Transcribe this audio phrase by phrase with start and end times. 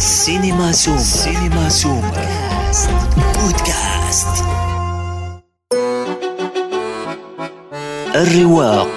[0.00, 2.12] سينما سوم سينما سوم
[3.34, 4.44] بودكاست.
[8.14, 8.88] الرواق.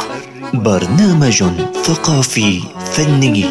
[0.54, 1.44] برنامج
[1.84, 2.62] ثقافي
[2.94, 3.46] فني.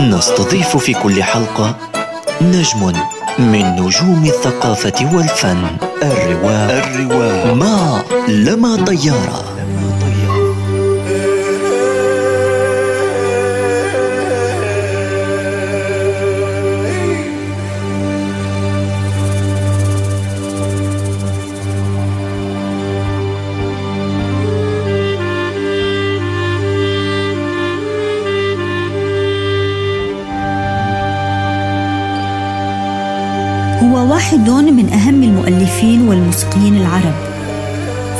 [0.00, 1.76] نستضيف في كل حلقة
[2.42, 2.92] نجم
[3.38, 5.66] من نجوم الثقافة والفن.
[6.02, 6.70] الرواق.
[6.70, 9.45] الرواق مع لما طيارة.
[34.10, 37.14] واحد من أهم المؤلفين والموسيقيين العرب.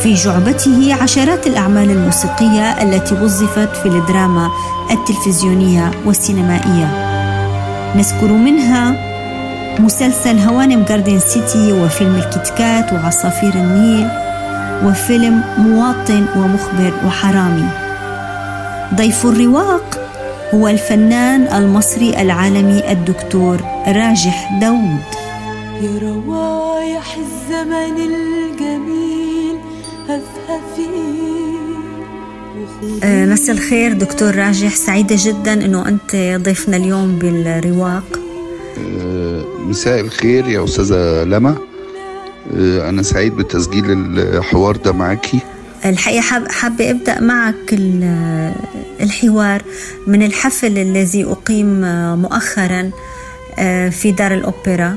[0.03, 4.51] في جعبته عشرات الأعمال الموسيقية التي وظفت في الدراما
[4.91, 6.89] التلفزيونية والسينمائية.
[7.97, 8.95] نذكر منها
[9.79, 14.09] مسلسل هوانم جاردن سيتي وفيلم الكتكات وعصافير النيل
[14.85, 17.69] وفيلم مواطن ومخبر وحرامي.
[18.95, 19.99] ضيف الرواق
[20.55, 25.16] هو الفنان المصري العالمي الدكتور راجح داود
[25.83, 29.57] يا روايح الزمن الجميل
[30.09, 30.87] هفهفي
[33.05, 34.75] آه، مساء الخير دكتور راجح.
[34.77, 38.21] سعيدة جدا أنه أنت ضيفنا اليوم بالرواق.
[38.79, 41.57] آه، مساء الخير يا أستاذة لما
[42.57, 45.39] آه، أنا سعيد بتسجيل الحوار ده معاكي.
[45.85, 48.53] الحقيقة حاب حابة أبدأ معك ال-
[49.01, 49.63] الحوار
[50.07, 51.81] من الحفل الذي أقيم
[52.23, 52.91] مؤخرا
[53.91, 54.97] في دار الأوبرا.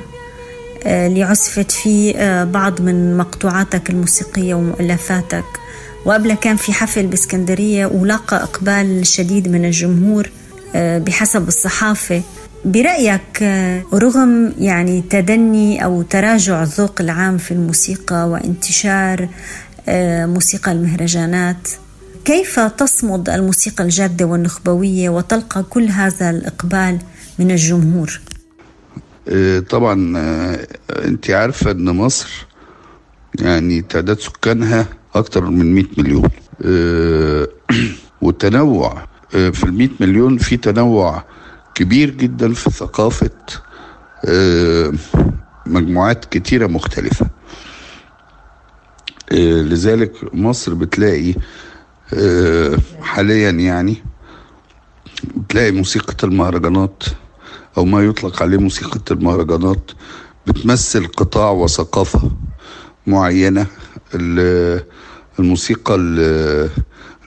[0.85, 5.45] اللي عزفت فيه آه، بعض من مقطوعاتك الموسيقية ومؤلفاتك
[6.05, 10.29] وقبلها كان في حفل بإسكندرية ولاقى إقبال شديد من الجمهور
[10.75, 12.21] آه، بحسب الصحافة
[12.65, 19.29] برأيك آه، رغم يعني تدني أو تراجع الذوق العام في الموسيقى وانتشار
[19.89, 21.67] آه، موسيقى المهرجانات
[22.25, 26.99] كيف تصمد الموسيقى الجادة والنخبوية وتلقى كل هذا الإقبال
[27.39, 28.21] من الجمهور؟
[29.29, 30.67] آه، طبعا آه،
[31.05, 32.47] أنت عارفة أن مصر
[33.39, 34.85] يعني تعداد سكانها
[35.15, 36.29] أكتر من 100 مليون.
[36.65, 37.47] آه،
[38.21, 41.23] والتنوع في ال 100 مليون في تنوع
[41.75, 43.29] كبير جدا في ثقافة
[45.65, 47.29] مجموعات كتيرة مختلفة.
[49.31, 51.33] لذلك مصر بتلاقي
[53.01, 54.03] حاليا يعني
[55.35, 57.03] بتلاقي موسيقى المهرجانات
[57.77, 59.91] أو ما يطلق عليه موسيقى المهرجانات
[60.47, 62.31] بتمثل قطاع وثقافة
[63.07, 63.67] معينة.
[64.15, 64.83] ال-
[65.39, 66.69] الموسيقى ال-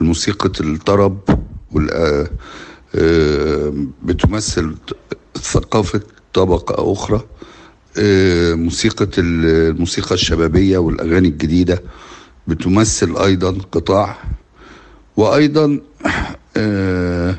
[0.00, 1.18] الموسيقى الطرب
[2.94, 4.74] آه، بتمثل
[5.38, 6.00] ثقافة
[6.34, 7.20] طبقة أخرى.
[7.98, 11.82] آه، موسيقى ال- الموسيقى الشبابية والأغاني الجديدة
[12.46, 14.16] بتمثل أيضا قطاع.
[15.16, 15.80] وأيضا
[16.56, 17.38] آه،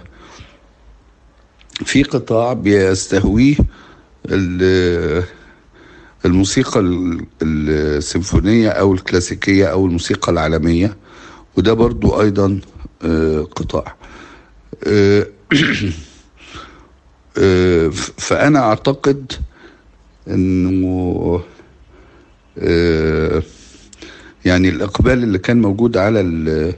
[1.73, 3.55] في قطاع بيستهويه
[4.25, 5.23] ال-
[6.25, 10.97] الموسيقى ال- السيمفونية أو الكلاسيكية أو الموسيقى العالمية
[11.57, 12.59] وده برضو أيضا
[13.05, 13.95] آه، قطاع.
[14.87, 15.27] آه،
[17.37, 19.31] آه، فأنا أعتقد
[20.27, 21.41] أنه
[24.45, 26.73] يعني الإقبال اللي كان موجود على ال-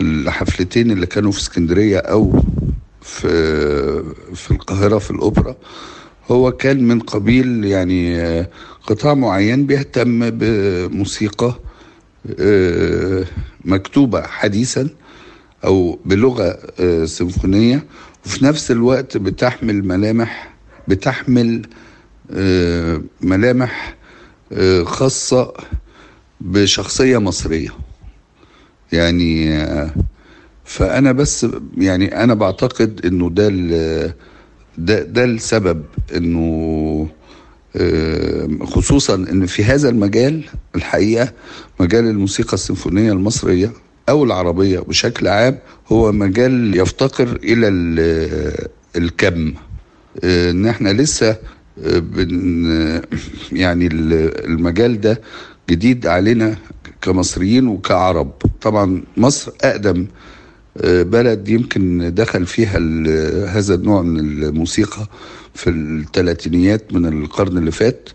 [0.00, 2.42] الحفلتين اللي كانوا في اسكندرية أو
[3.04, 3.28] في
[4.34, 5.56] في القاهرة في الأوبرا
[6.30, 8.48] هو كان من قبيل يعني آه،
[8.86, 11.54] قطاع معين بيهتم بموسيقى
[12.40, 13.24] آه،
[13.64, 14.88] مكتوبة حديثا
[15.64, 17.84] أو بلغة آه، سيمفونية
[18.26, 20.54] وفي نفس الوقت بتحمل ملامح
[20.88, 21.62] بتحمل
[23.22, 23.96] ملامح
[24.84, 25.52] خاصة
[26.40, 27.70] بشخصية مصرية.
[28.92, 29.58] يعني
[30.64, 31.46] فأنا بس
[31.78, 33.48] يعني أنا بعتقد إنه ده
[34.78, 35.82] ده ده السبب
[36.16, 37.08] إنه
[37.76, 40.44] آه، خصوصا إن في هذا المجال
[40.74, 41.32] الحقيقة
[41.80, 43.72] مجال الموسيقى السيمفونية المصرية
[44.08, 45.58] أو العربية بشكل عام
[45.88, 49.54] هو مجال يفتقر إلى ال- الكم.
[50.24, 51.28] آه، إن إحنا لسه
[51.84, 53.02] آه، بن
[53.52, 55.20] يعني ال- المجال ده
[55.70, 56.56] جديد علينا
[57.02, 58.30] كمصريين وكعرب.
[58.62, 60.06] طبعا مصر أقدم آه،
[60.82, 62.78] بلد يمكن دخل فيها
[63.58, 65.06] هذا النوع من الموسيقى
[65.54, 68.08] في الثلاثينيات من القرن اللي فات.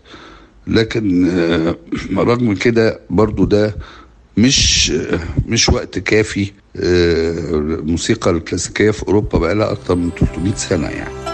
[0.66, 1.76] لكن آه،
[2.16, 3.74] رغم كده برضو ده
[4.36, 4.90] مش
[5.48, 11.29] مش وقت كافي آه، الموسيقى الكلاسيكية في أوروبا بقى لها أكتر من 300 سنة يعني.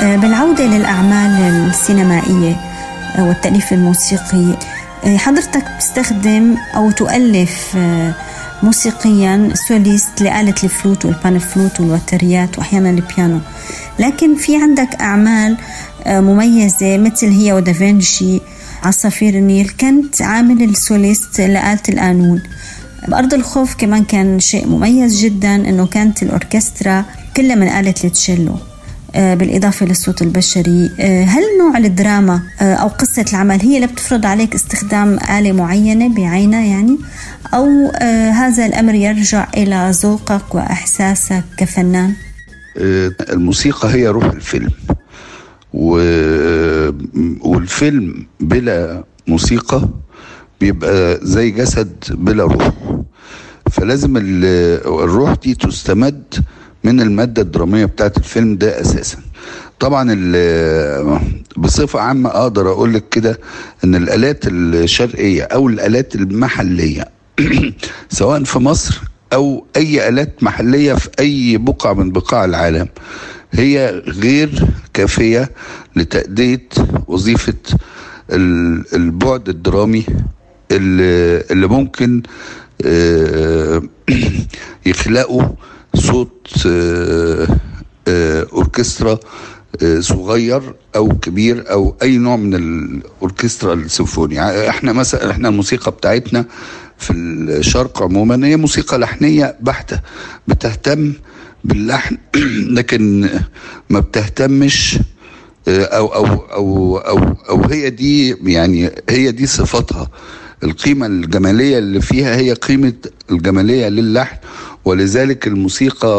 [0.00, 2.56] بالعودة للأعمال السينمائية
[3.18, 4.56] والتأليف الموسيقي.
[5.04, 7.76] حضرتك بتستخدم أو تؤلف
[8.62, 13.38] موسيقيا soliste لآلة الفلوت وال pan flute والوتريات وأحيانا البيانو.
[13.98, 15.56] لكن في عندك أعمال
[16.06, 18.40] مميزة مثل هي ودافنشي
[18.82, 19.70] عصافير النيل.
[19.80, 22.42] كنت عامل ال soliste لآلة القانون
[23.08, 27.04] بأرض الخوف كمان كان شيء مميز جدا أنه كانت الأوركسترا
[27.36, 28.52] كلها من آلة التشيلو.
[28.52, 28.75] آه،
[29.16, 30.90] بالإضافة للصوت البشري.
[31.00, 36.14] آه، هل نوع الدراما آه، أو قصة العمل هي اللي بتفرض عليك استخدام آلة معينة
[36.14, 36.98] بعينها يعني؟
[37.54, 37.90] أو
[38.32, 42.12] هذا الأمر يرجع إلى ذوقك وإحساسك كفنان؟
[43.30, 44.70] الموسيقى هي روح الفيلم.
[45.74, 45.90] و...
[47.40, 49.88] والفيلم بلا موسيقى
[50.60, 52.70] بيبقى زي جسد بلا روح.
[53.70, 56.34] فلازم الروح دي تستمد
[56.86, 59.18] من المادة الدرامية بتاعت الفيلم ده أساسا.
[59.80, 60.04] طبعا
[61.56, 63.40] بصفة عامة أقدر أقول لك كده
[63.84, 67.04] إن الآلات الشرقية أو الآلات المحلية
[68.18, 69.02] سواء في مصر
[69.32, 72.88] أو أي آلات محلية في أي بقعة من بقاع العالم
[73.52, 75.50] هي غير كافية
[75.96, 76.68] لتأدية
[77.06, 77.54] وظيفة
[78.94, 80.06] البعد الدرامي
[80.70, 82.22] اللي ممكن
[82.84, 83.82] آه،
[84.86, 85.42] يخلقوا
[85.96, 87.48] صوت آه،
[88.08, 89.18] آه، أوركسترا
[89.98, 94.68] صغير أو كبير أو أي نوع من الأوركسترا السيمفوني.
[94.68, 96.44] إحنا مثلا إحنا الموسيقى بتاعتنا
[96.98, 100.00] في الشرق عموما هي موسيقى لحنية بحتة
[100.48, 101.12] بتهتم
[101.64, 102.16] باللحن
[102.78, 103.28] لكن
[103.90, 104.98] ما بتهتمش
[105.68, 107.18] أو أو أو أو,
[107.48, 110.10] أو هي دي يعني هي دي صفاتها
[110.64, 112.92] القيمة الجمالية اللي فيها هي قيمة
[113.30, 114.36] الجمالية للحن.
[114.86, 116.12] ولذلك الموسيقى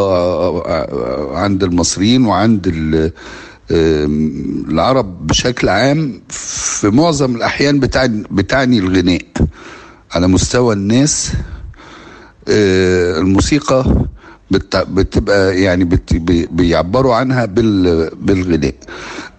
[1.34, 2.68] عند المصريين وعند
[4.70, 9.22] العرب بشكل عام في معظم الأحيان بتعني, بتعني الغناء.
[10.12, 11.32] على مستوى الناس
[12.48, 14.04] آه، الموسيقى
[14.74, 15.88] بتبقى يعني
[16.50, 18.74] بيعبروا عنها بالغناء.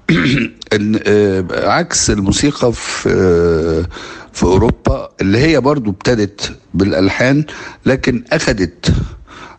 [1.07, 3.85] آه، عكس الموسيقى في آه،
[4.33, 7.45] في أوروبا اللي هي برضو ابتدت بالألحان
[7.85, 8.93] لكن اخذت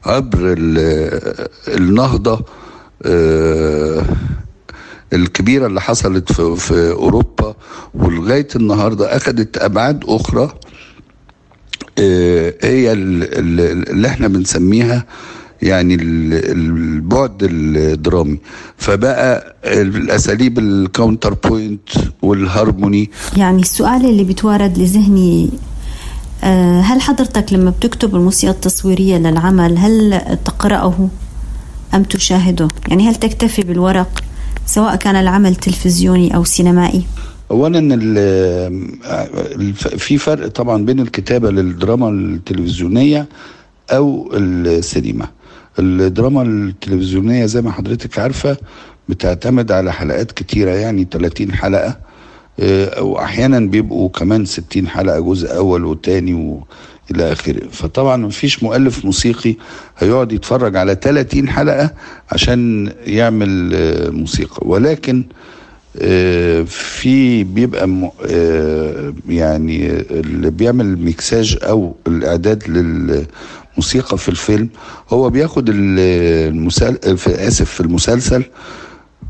[0.07, 0.55] عبر
[1.69, 2.45] النهضة
[3.03, 4.03] آه،
[5.13, 7.55] الكبيرة اللي حصلت في, في أوروبا
[7.95, 10.53] ولغاية النهارده اخذت أبعاد أخرى
[12.63, 15.05] هي اللي إحنا بنسميها
[15.63, 18.39] يعني البعد الدرامي.
[18.77, 21.89] فبقى الأساليب ال counterpoint
[22.23, 25.70] والهارموني يعني السؤال اللي بيتوارد لذهني آه،
[26.83, 31.09] هل حضرتك لما بتكتب الموسيقى التصويرية للعمل هل تقرأه
[31.95, 34.21] أم تشاهده؟ يعني هل تكتفي بالورق
[34.67, 37.03] سواء كان العمل تلفزيوني أو سينمائي؟
[37.51, 37.81] اولا
[39.99, 43.29] في فرق طبعا بين الكتابة للدراما التلفزيونية
[43.91, 45.27] أو السينما.
[45.79, 48.57] الدراما التلفزيونية زي ما حضرتك عارفة
[49.09, 51.89] بتعتمد على حلقات كتيرة يعني 30 حلقة.
[51.89, 51.97] آه،
[53.01, 57.69] واحيانا بيبقوا كمان 60 حلقة جزء أول وتاني والى آخره.
[57.71, 59.55] فطبعا مفيش مؤلف موسيقي
[59.99, 61.91] هيقعد يتفرج على 30 حلقة
[62.33, 64.69] عشان يعمل آه، موسيقى.
[64.69, 65.25] ولكن
[65.99, 68.11] آه، في بيبقى
[69.29, 73.27] يعني اللي بيعمل ميكساج أو الإعداد لل
[73.77, 74.69] موسيقى في الفيلم
[75.11, 76.99] هو بياخد المسل...
[77.29, 78.45] آسف في المسلسل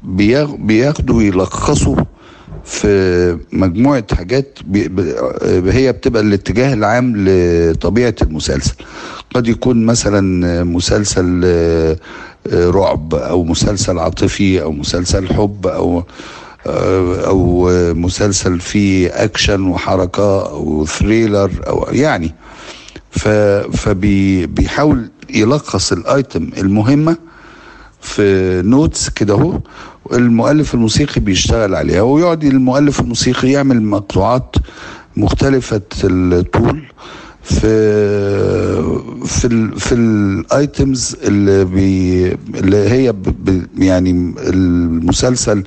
[0.05, 2.07] بياخده ويلخصه
[2.65, 4.59] في مجموعة حاجات
[5.67, 8.75] هي بتبقى الاتجاه العام لطبيعة المسلسل.
[9.35, 11.97] قد يكون مثلا مسلسل آه،
[12.53, 16.05] رعب أو مسلسل عاطفي أو مسلسل حب آه،
[17.27, 22.35] أو مسلسل فيه أكشن وحركة أو thriller أو يعني.
[23.73, 27.17] فبيحاول يلخص ال item المهمة
[28.01, 29.61] في notes كده أهو.
[30.13, 34.57] المؤلف الموسيقي بيشتغل عليها ويقعد المؤلف الموسيقي يعمل مقطوعات
[35.17, 36.83] مختلفة الطول
[37.43, 37.67] في
[39.27, 42.27] في في ال items اللي بي
[42.59, 43.15] اللي هي
[43.79, 45.65] يعني المسلسل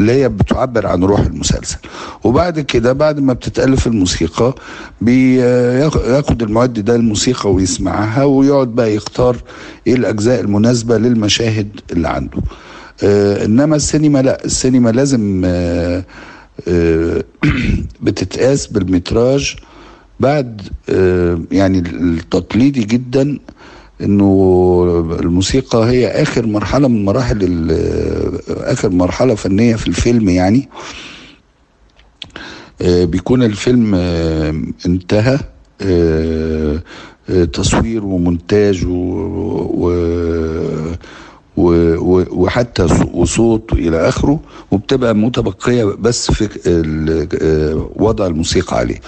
[0.00, 1.76] اللي هي بتعبر عن روح المسلسل.
[2.24, 4.54] وبعد كده بعد ما بتتألف الموسيقى
[5.00, 9.36] بياخد المعد ده الموسيقى ويسمعها ويقعد بقى يختار
[9.86, 12.38] إيه الأجزاء المناسبة للمشاهد اللي عنده.
[13.02, 14.44] إنما السينما لا.
[14.44, 16.04] السينما لازم آه
[16.68, 17.24] آه
[18.02, 19.56] بتتقاس بال métrage
[20.20, 23.38] بعد آه، يعني التقليدي جدا
[24.02, 27.68] إنه الموسيقى هي آخر مرحلة من مراحل
[28.48, 30.68] آخر مرحلة فنية في الفيلم يعني.
[32.82, 34.54] آه، بيكون الفيلم آه،
[34.86, 35.38] انتهى
[35.82, 36.82] آه،
[37.30, 38.90] آه، تصوير ومونتاج و-
[39.74, 40.92] و-
[41.56, 46.48] وحتى وصوت إلى آخره وبتبقى متبقية بس في
[47.42, 49.00] آه، وضع الموسيقى عليه.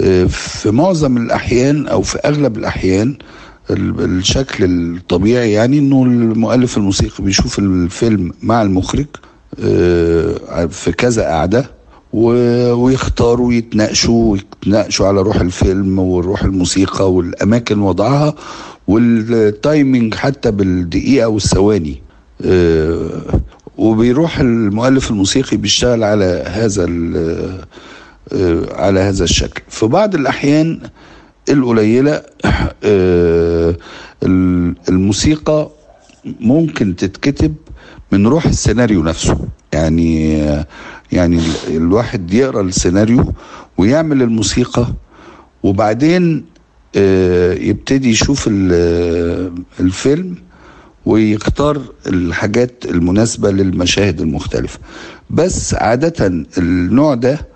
[0.00, 3.16] آه، في معظم الأحيان أو في أغلب الأحيان
[3.70, 9.06] ال- الشكل الطبيعي يعني إنه المؤلف الموسيقي بيشوف الفيلم مع المخرج
[9.64, 11.70] آه، في كذا قعده
[12.12, 18.34] ويختاروا يتناقشوا يتناقشوا على روح الفيلم وروح الموسيقى والأماكن وضعها.
[18.88, 22.02] والتايمينج حتى بالدقيقة والثواني.
[22.44, 23.22] آه،
[23.78, 26.86] وبيروح المؤلف الموسيقي بيشتغل على هذا
[28.32, 29.62] آه، على هذا الشكل.
[29.68, 30.80] في بعض الأحيان
[31.48, 32.22] القليلة
[32.84, 33.76] آه،
[34.22, 35.70] ال- الموسيقى
[36.40, 37.54] ممكن تتكتب
[38.12, 39.38] من روح السيناريو نفسه.
[39.72, 40.38] يعني
[41.12, 43.32] يعني ال- الواحد يقرأ السيناريو
[43.78, 44.86] ويعمل الموسيقى
[45.62, 46.44] وبعدين
[47.68, 50.34] يبتدي يشوف ال- الفيلم
[51.06, 54.78] ويختار الحاجات المناسبة للمشاهد المختلفة.
[55.30, 57.46] بس عادة النوع ده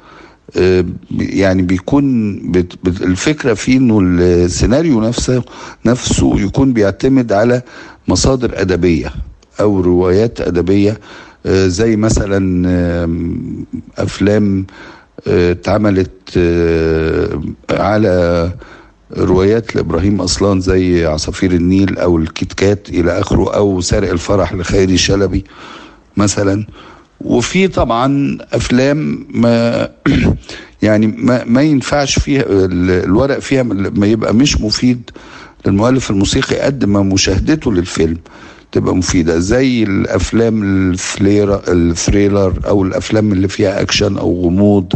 [0.56, 0.84] آه،
[1.18, 2.36] يعني بيكون
[2.86, 5.42] الفكرة فيه إنه السيناريو نفسه
[5.86, 7.62] نفسه يكون بيعتمد على
[8.08, 9.12] مصادر أدبية
[9.60, 11.00] أو روايات أدبية
[11.46, 12.66] آه، زي مثلا
[13.98, 14.66] أفلام
[15.26, 18.52] آه، اتعملت آه، على
[19.18, 24.96] روايات لإبراهيم أصلان زي عصافير النيل أو الكيت كات إلى آخره أو سارق الفرح لخيري
[24.96, 25.44] شلبي
[26.16, 26.66] مثلا.
[27.20, 29.88] وفي طبعا أفلام ما
[30.82, 35.10] يعني ما, ما ينفعش فيها ال- الورق فيها ما يبقى مش مفيد
[35.66, 38.18] للمؤلف الموسيقي قد ما مشاهدته للفيلم.
[38.72, 44.92] تبقى مفيدة زي الأفلام ال thriller ال thriller أو الأفلام اللي فيها أكشن أو غموض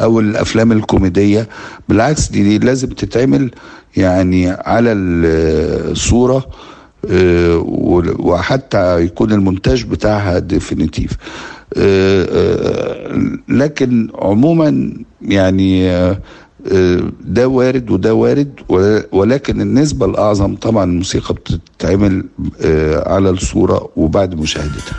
[0.00, 1.48] أو الأفلام الكوميدية.
[1.88, 3.50] بالعكس دي, دي لازم تتعمل
[3.96, 6.46] يعني على الصورة
[7.10, 7.56] آه،
[8.18, 11.10] وحتى يكون المونتاج بتاعها définitif
[13.48, 16.18] لكن عموما يعني آه، آه،
[17.20, 18.60] ده وارد وده وارد
[19.12, 22.24] ولكن النسبة الأعظم طبعا الموسيقى بتتعمل
[22.60, 24.96] آه، على الصورة وبعد مشاهدتها.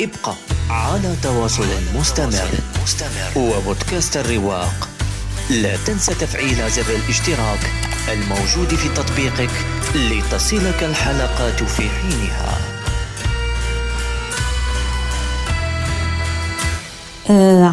[0.00, 0.34] ابقى
[0.70, 1.64] على تواصل
[1.96, 2.48] مستمر
[3.36, 4.88] وبودكاست الرواق.
[5.50, 7.70] لا تنسى تفعيل زر الاشتراك
[8.12, 9.50] الموجود في تطبيقك
[9.94, 12.77] لتصلك الحلقات في حينها.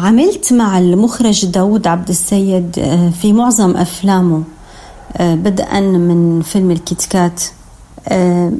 [0.02, 4.42] عملت مع المخرج داود عبد السيد آه، في معظم أفلامه
[5.16, 7.42] آه، بدءا من فيلم الكيت
[8.08, 8.52] آه،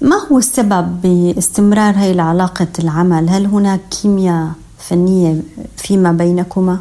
[0.00, 5.40] ما هو السبب باستمرار هاي العلاقة العمل؟ هل هناك كيمياء فنية
[5.76, 6.78] فيما بينكما؟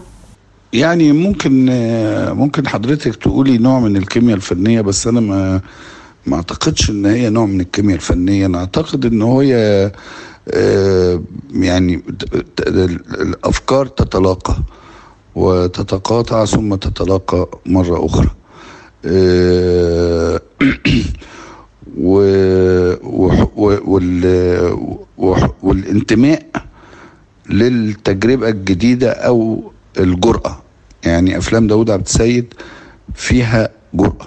[0.73, 5.61] يعني ممكن آه، ممكن حضرتك تقولي نوع من الكيمياء الفنية بس أنا ما
[6.25, 8.45] ما أعتقدش إن هي نوع من الكيمياء الفنية.
[8.45, 9.21] أنا أعتقد إن
[9.55, 9.91] آه،
[11.53, 12.67] يعني ت- ت-
[13.21, 14.55] الأفكار تتلاقى
[15.35, 18.29] وتتقاطع ثم تتلاقى مرة أخرى.
[19.05, 20.41] آه،
[25.63, 26.45] والانتماء
[27.49, 30.61] للتجربة الجديدة أو الجرأة.
[31.05, 32.53] يعني أفلام داود عبد السيد
[33.15, 34.25] فيها جرأة.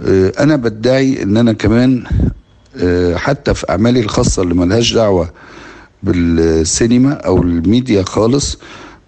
[0.00, 2.30] آه، أنا بدعي إن أنا كمان آه،
[3.14, 5.30] حتى في أعمالي الخاصة اللي ملهاش دعوة
[6.02, 8.58] بالسينما أو الميديا خالص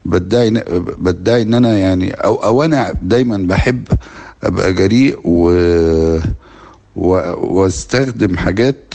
[0.05, 0.51] بدعي
[0.99, 3.89] بدعي إن أنا يعني أو أو أنا دايما بحب
[4.45, 5.51] أبقى جريء و
[6.97, 8.95] و- وأستخدم حاجات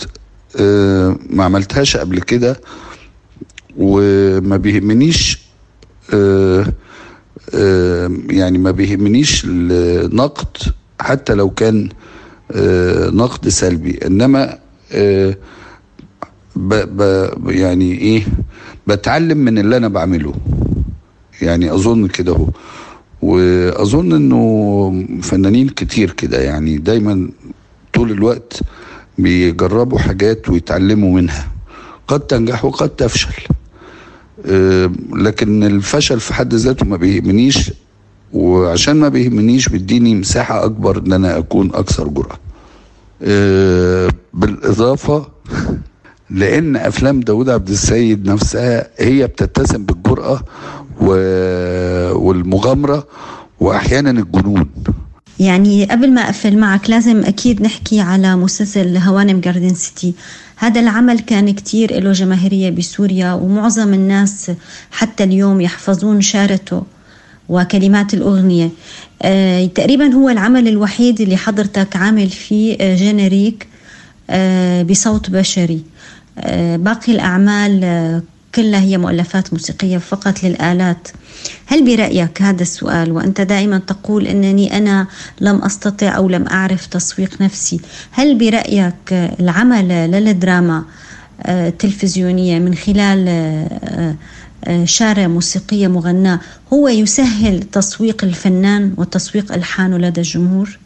[0.60, 2.62] آه، ما عملتهاش قبل كده
[3.78, 5.40] وما بيهمنيش
[6.14, 6.66] آه،
[7.56, 10.58] آه، يعني ما بيهمنيش النقد
[11.02, 11.94] حتى لو كان آه،
[13.12, 14.00] نقد سلبي.
[14.06, 14.58] إنما
[14.92, 15.38] آه،
[16.56, 18.24] ب ب يعني إيه
[18.88, 20.34] بتعلم من اللي أنا بعمله.
[21.42, 22.48] يعني أظن كده هو
[23.22, 27.30] وأظن إنه فنانين كتير كده يعني دايما
[27.94, 28.60] طول الوقت
[29.18, 31.48] بيجربوا حاجات ويتعلموا منها.
[32.08, 33.34] قد تنجح وقد تفشل.
[34.46, 37.72] آه، لكن الفشل في حد ذاته ما بيهمنيش
[38.34, 42.40] وعشان ما بيهمنيش بيديني مساحة أكبر إن أنا أكون أكثر جرأة.
[43.24, 45.26] آه، بالإضافة
[46.30, 50.42] لأن أفلام داود عبد السيد نفسها هي بتتسم بالجرأة
[51.02, 53.08] و- والمغامرة
[53.60, 54.66] وأحيانا الجنون.
[55.40, 60.14] يعني قبل ما أقفل معك لازم أكيد نحكي على مسلسل هوانم جاردن سيتي.
[60.56, 64.52] هذا العمل كان كتير له جماهيرية بسوريا ومعظم الناس
[64.92, 66.84] حتى اليوم يحفظون شارته
[67.50, 68.70] وكلمات الأغنية.
[69.22, 73.68] آه تقريبا هو العمل الوحيد اللي حضرتك عامل فيه آه جينيريك
[74.30, 75.82] آه بصوت بشري.
[76.40, 78.22] آه باقي الأعمال آه
[78.56, 81.08] كلها هي مؤلفات موسيقية فقط للآلات.
[81.66, 85.08] هل برأيك هذا السؤال؟ وأنت دائما تقول أنني أنا
[85.42, 87.80] لم أستطع أو لم أعرف تسويق نفسي.
[88.12, 88.94] هل برأيك
[89.40, 90.84] العمل للدراما
[91.46, 93.26] التلفزيونية من خلال
[94.84, 96.40] شارة موسيقية مغناة
[96.74, 100.78] هو يسهل تسويق الفنان وتسويق ألحانه لدى الجمهور؟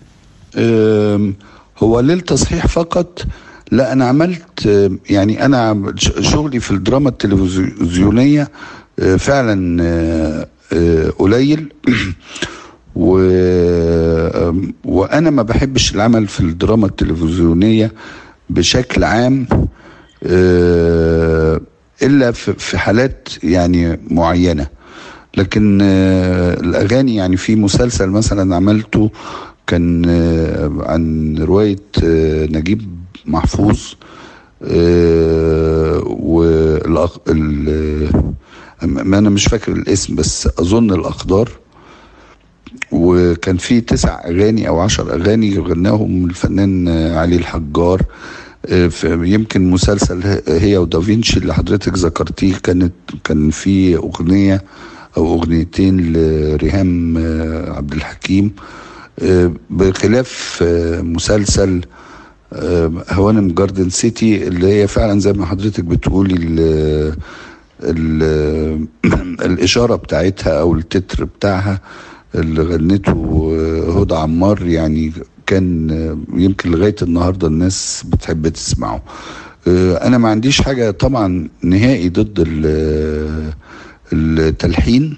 [1.78, 3.26] هو للتصحيح فقط.
[3.72, 8.52] لا أنا عملت يعني أنا شغلي في الدراما التلفزيونية
[9.18, 10.48] فعلا
[11.20, 11.74] قليل.
[12.96, 13.18] و...
[14.86, 17.92] وأنا ما بحبش العمل في الدراما التلفزيونية
[18.50, 19.48] بشكل عام.
[22.04, 24.68] إلا في حالات يعني معينة.
[25.38, 29.12] لكن الأغاني يعني في مسلسل مثلا عملته
[29.68, 30.06] كان
[30.86, 31.78] عن رواية
[32.52, 32.82] نجيب
[33.26, 33.80] محفوظ
[36.06, 37.22] والأق...
[38.84, 41.50] ما أنا مش فاكر الاسم بس أظن الاقدار
[42.92, 48.02] وكان في تسع أغاني أو عشر أغاني غناهم الفنان علي الحجار.
[49.04, 52.94] يمكن مسلسل هي ودافينشي اللي حضرتك ذكرتيه كانت
[53.24, 54.64] كان في أغنية
[55.18, 57.18] أو أغنيتين لريهام
[57.68, 58.52] عبد الحكيم.
[59.70, 60.64] بخلاف
[61.02, 61.82] مسلسل
[63.10, 66.36] هوانم جاردن سيتي اللي هي فعلا زي ما حضرتك بتقولي
[69.50, 71.80] الإشارة بتاعتها أو التتر بتاعها
[72.36, 73.52] اللي غنته
[74.02, 75.12] هدى عمار يعني
[75.52, 75.90] كان
[76.34, 79.04] يمكن لغاية النهاردة الناس بتحب تسمعه.
[79.68, 82.48] أنا ما عنديش حاجة طبعا نهائي ضد
[84.14, 85.16] التلحين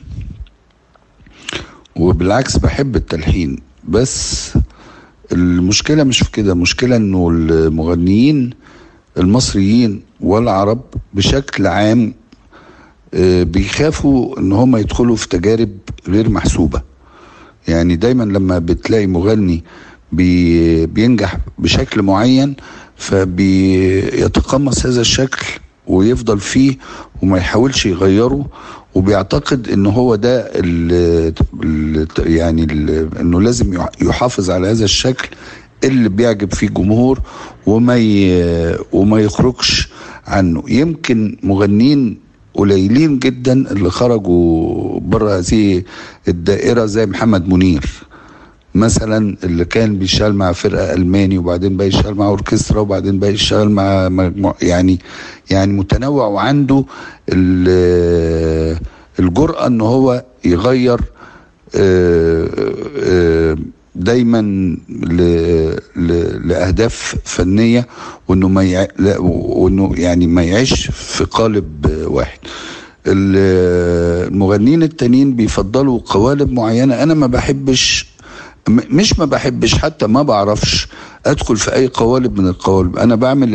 [1.95, 3.59] وبالعكس بحب التلحين.
[3.87, 4.51] بس
[5.31, 8.49] المشكلة مش في كده المشكلة إنه المغنيين
[9.17, 10.81] المصريين والعرب
[11.13, 12.13] بشكل عام
[13.43, 16.81] بيخافوا إن هم يدخلوا في تجارب غير محسوبة.
[17.67, 19.63] يعني دايما لما بتلاقي مغني
[20.15, 22.55] بي بينجح بشكل معين
[22.95, 25.45] فبيتقمص هذا الشكل
[25.87, 26.77] ويفضل فيه
[27.21, 28.45] وما يحاولش يغيره.
[28.95, 35.29] وبيعتقد إن هو ده ال ال يعني ال إنه لازم يحافظ على هذا الشكل
[35.83, 37.19] اللي بيعجب فيه الجمهور
[37.65, 37.95] وما
[38.91, 39.89] وما يخرجش
[40.27, 40.63] عنه.
[40.67, 42.17] يمكن مغنيين
[42.53, 45.83] قليلين جدا اللي خرجوا بره هذه
[46.27, 47.85] الدائرة زي محمد منير.
[48.75, 53.69] مثلا اللي كان بيشتغل مع فرقة ألماني وبعدين بقى يشتغل مع أوركسترا وبعدين بقى يشتغل
[53.69, 54.99] مع مجموع يعني
[55.51, 56.85] يعني متنوع وعنده
[59.19, 60.99] الجرأة إن هو يغير
[63.95, 64.41] دايما
[66.45, 67.87] لأهداف فنية
[68.27, 68.87] وإنه ما.
[69.19, 72.39] وإنه يعني ما يعيش في قالب واحد
[73.07, 78.12] المغنيين التانيين بيفضلوا قوالب معينة أنا ما بحبش
[78.69, 80.87] مش ما بحبش حتى ما بعرفش
[81.25, 82.97] ادخل في اي قوالب من القوالب.
[82.97, 83.49] أنا بعمل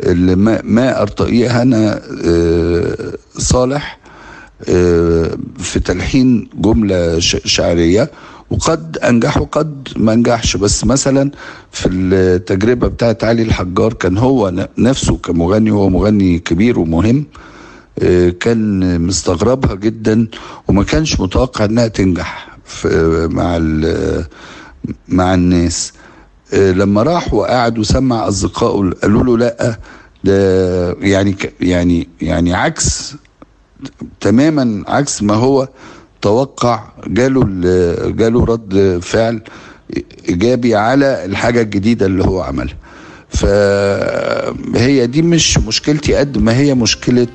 [0.00, 2.00] اللي ما, ما ارتقيه أنا
[3.38, 3.98] صالح
[5.58, 8.10] في تلحين جملة شعرية
[8.50, 10.56] وقد انجح وقد ما انجحش.
[10.56, 11.30] بس مثلا
[11.72, 17.24] في التجربة بتاعت علي الحجار كان هو نفسه كمغني هو مغني كبير ومهم
[18.40, 20.26] كان مستغربها جدا
[20.68, 22.57] وما كانش متوقع انها تنجح.
[23.28, 23.58] مع
[25.08, 25.92] مع الناس.
[26.52, 29.78] لما راح وقعد وسمع أصدقائه قالوا له لأ
[30.24, 33.14] ده يعني يعني يعني عكس
[34.20, 35.68] تماما عكس ما هو
[36.22, 36.80] توقع.
[37.06, 37.44] جاله
[38.10, 39.40] جاله رد فعل
[40.28, 42.76] إيجابي على الحاجة الجديدة اللي هو عملها.
[43.28, 47.26] فهي دي مش مشكلتي قد ما هي مشكلة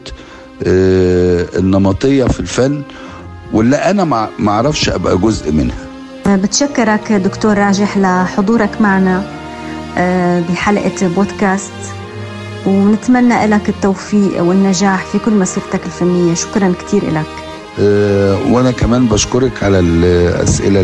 [1.60, 2.82] النمطية في الفن.
[3.54, 4.04] واللي أنا
[4.40, 5.76] ما أعرفش أبقى جزء منها.
[6.28, 9.24] بتشكرك دكتور راجح لحضورك معنا
[10.50, 11.72] بحلقة بودكاست
[12.66, 16.34] ونتمنى لك التوفيق والنجاح في كل مسيرتك الفنية.
[16.34, 17.26] شكرا كثير لك.
[17.80, 20.82] أه وأنا كمان بشكرك على الأسئلة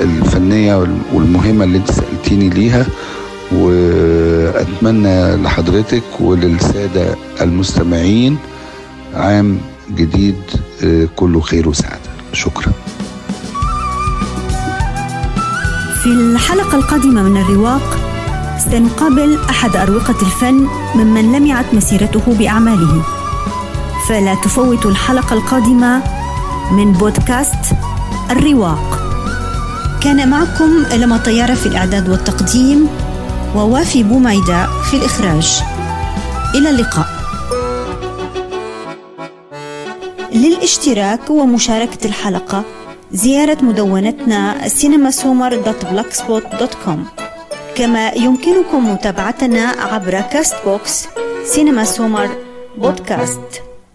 [0.00, 2.86] الفنية والمهمة اللي أنت سألتيني ليها
[3.52, 8.38] وأتمنى لحضرتك وللسادة المستمعين
[9.14, 9.58] عام
[9.94, 10.36] جديد
[11.16, 12.10] كله خير وسعادة.
[12.32, 12.72] شكرا.
[16.06, 17.98] الحلقة القادمة من الرواق
[18.70, 23.02] سنقابل أحد أروقة الفن ممن لمعت مسيرته بأعماله.
[24.08, 26.02] فلا تفوتوا الحلقة القادمة
[26.72, 27.76] من بودكاست
[28.30, 29.00] الرواق.
[30.00, 32.88] كان معكم لما طيارة في الإعداد والتقديم
[33.54, 35.62] ووافي بوميدة في الإخراج.
[36.54, 37.09] إلى اللقاء.
[40.40, 42.62] للاشتراك ومشاركة الحلقة
[43.12, 46.98] زيارة مدونتنا cinemasummer.blogspot.com
[47.74, 51.06] كما يمكنكم متابعتنا عبر Castbox
[51.44, 52.28] سينما سومر
[52.78, 53.40] بودكاست